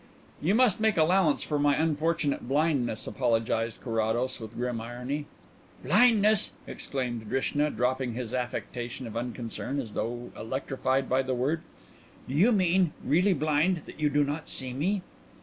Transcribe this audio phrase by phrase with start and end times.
[0.41, 5.27] "You must make allowance for my unfortunate blindness," apologized Carrados, with grim irony.
[5.83, 11.61] "Blindness!" exclaimed Drishna, dropping his affectation of unconcern as though electrified by the word,
[12.27, 15.03] "do you mean really blind that you do not see me?"